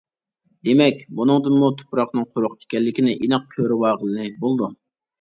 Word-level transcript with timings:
دېمەك، 0.67 1.03
بۇنىڭدىنمۇ 1.19 1.69
تۇپراقنىڭ 1.83 2.27
قۇرۇق 2.33 2.59
ئىكەنلىكىنى 2.59 3.17
ئېنىق 3.23 3.49
كۆرۈۋالغىلى 3.57 4.31
بولىدۇ. 4.45 4.77